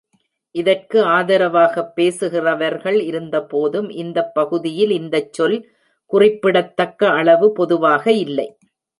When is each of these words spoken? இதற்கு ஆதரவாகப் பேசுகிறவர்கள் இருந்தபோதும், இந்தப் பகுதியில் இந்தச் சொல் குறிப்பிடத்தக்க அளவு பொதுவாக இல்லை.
இதற்கு 0.55 0.99
ஆதரவாகப் 1.09 1.91
பேசுகிறவர்கள் 1.95 2.97
இருந்தபோதும், 3.09 3.89
இந்தப் 3.95 4.31
பகுதியில் 4.33 4.89
இந்தச் 4.91 5.33
சொல் 5.33 5.57
குறிப்பிடத்தக்க 6.11 7.11
அளவு 7.19 7.49
பொதுவாக 7.51 8.05
இல்லை. 8.23 8.47